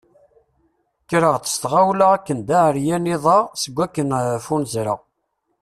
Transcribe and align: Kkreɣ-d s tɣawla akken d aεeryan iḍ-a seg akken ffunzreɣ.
Kkreɣ-d 1.03 1.45
s 1.53 1.55
tɣawla 1.61 2.05
akken 2.15 2.39
d 2.47 2.49
aεeryan 2.59 3.09
iḍ-a 3.15 3.39
seg 3.61 3.75
akken 3.85 4.09
ffunzreɣ. 4.45 4.99